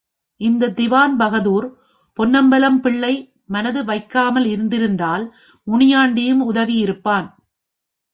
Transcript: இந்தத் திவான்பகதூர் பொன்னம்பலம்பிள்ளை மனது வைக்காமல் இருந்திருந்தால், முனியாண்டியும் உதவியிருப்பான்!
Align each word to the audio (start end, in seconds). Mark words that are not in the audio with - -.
இந்தத் 0.41 0.75
திவான்பகதூர் 0.77 1.67
பொன்னம்பலம்பிள்ளை 2.19 3.11
மனது 3.45 3.85
வைக்காமல் 3.85 4.45
இருந்திருந்தால், 4.45 5.25
முனியாண்டியும் 5.67 6.41
உதவியிருப்பான்! 6.45 7.29